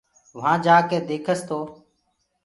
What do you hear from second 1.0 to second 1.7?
ديکس تو